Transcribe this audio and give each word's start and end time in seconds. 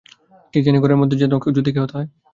কি 0.53 0.59
জানি 0.65 0.77
ঘরের 0.79 0.99
মধ্যে 1.01 1.15
যদি 1.57 1.69
কেহ 1.71 1.83
থাকে! 1.85 2.07